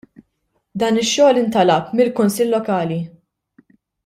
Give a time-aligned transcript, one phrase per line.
[0.83, 2.99] Dan ix-xogħol intalab mill-kunsill lokali.